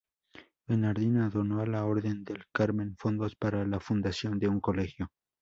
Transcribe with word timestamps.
Bernardina 0.67 1.29
donó 1.29 1.61
a 1.61 1.67
la 1.67 1.85
Orden 1.85 2.23
del 2.23 2.47
Carmen 2.51 2.95
fondos 2.97 3.35
para 3.35 3.67
la 3.67 3.79
fundación 3.79 4.39
de 4.39 4.47
un 4.47 4.59
colegio. 4.59 5.11